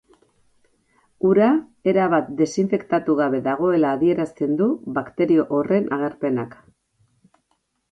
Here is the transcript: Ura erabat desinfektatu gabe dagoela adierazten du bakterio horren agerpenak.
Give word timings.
Ura 1.31 1.49
erabat 1.93 2.31
desinfektatu 2.39 3.17
gabe 3.21 3.43
dagoela 3.49 3.93
adierazten 3.99 4.57
du 4.63 4.73
bakterio 4.99 5.47
horren 5.59 5.89
agerpenak. 6.01 6.61